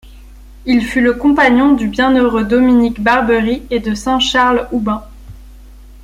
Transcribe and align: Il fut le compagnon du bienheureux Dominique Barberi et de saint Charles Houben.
Il 0.65 0.83
fut 0.83 0.99
le 1.01 1.13
compagnon 1.13 1.73
du 1.75 1.87
bienheureux 1.87 2.43
Dominique 2.43 3.03
Barberi 3.03 3.61
et 3.69 3.79
de 3.79 3.93
saint 3.93 4.17
Charles 4.19 4.67
Houben. 4.71 5.03